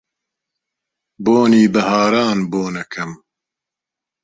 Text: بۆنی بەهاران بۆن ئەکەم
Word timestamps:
بۆنی 1.23 1.63
بەهاران 1.73 2.39
بۆن 2.51 2.73
ئەکەم 2.79 3.11